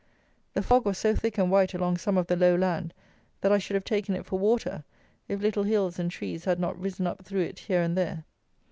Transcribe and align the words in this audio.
The 0.55 0.63
fog 0.63 0.87
was 0.87 0.97
so 0.97 1.13
thick 1.15 1.37
and 1.37 1.51
white 1.51 1.75
along 1.75 1.97
some 1.97 2.17
of 2.17 2.25
the 2.25 2.35
low 2.35 2.55
land, 2.55 2.91
that 3.41 3.51
I 3.51 3.59
should 3.59 3.75
have 3.75 3.83
taken 3.83 4.15
it 4.15 4.25
for 4.25 4.39
water, 4.39 4.83
if 5.27 5.41
little 5.41 5.61
hills 5.61 5.99
and 5.99 6.09
trees 6.09 6.45
had 6.45 6.59
not 6.59 6.81
risen 6.81 7.05
up 7.05 7.23
through 7.23 7.41
it 7.41 7.59
here 7.59 7.83
and 7.83 7.95
there. 7.95 8.23